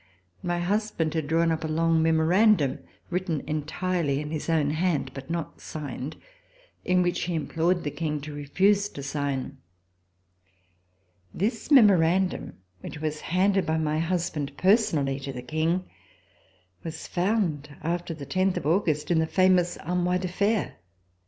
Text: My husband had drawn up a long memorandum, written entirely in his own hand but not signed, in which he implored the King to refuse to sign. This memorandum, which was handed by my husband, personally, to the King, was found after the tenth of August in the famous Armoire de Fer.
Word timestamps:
My 0.41 0.57
husband 0.57 1.13
had 1.13 1.27
drawn 1.27 1.51
up 1.51 1.63
a 1.63 1.67
long 1.67 2.01
memorandum, 2.01 2.79
written 3.11 3.41
entirely 3.45 4.19
in 4.19 4.31
his 4.31 4.49
own 4.49 4.71
hand 4.71 5.11
but 5.13 5.29
not 5.29 5.61
signed, 5.61 6.15
in 6.83 7.03
which 7.03 7.21
he 7.25 7.35
implored 7.35 7.83
the 7.83 7.91
King 7.91 8.19
to 8.21 8.33
refuse 8.33 8.89
to 8.89 9.03
sign. 9.03 9.59
This 11.35 11.69
memorandum, 11.69 12.57
which 12.79 12.99
was 12.99 13.21
handed 13.21 13.67
by 13.67 13.77
my 13.77 13.99
husband, 13.99 14.57
personally, 14.57 15.19
to 15.19 15.31
the 15.31 15.43
King, 15.43 15.83
was 16.83 17.05
found 17.05 17.69
after 17.83 18.15
the 18.15 18.25
tenth 18.25 18.57
of 18.57 18.65
August 18.65 19.11
in 19.11 19.19
the 19.19 19.27
famous 19.27 19.77
Armoire 19.77 20.17
de 20.17 20.29
Fer. 20.29 20.75